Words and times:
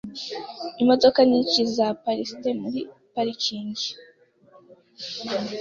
Imodoka 0.81 1.19
nyinshi 1.31 1.59
zaparitse 1.75 2.49
muri 2.61 2.79
parikingi. 3.13 3.89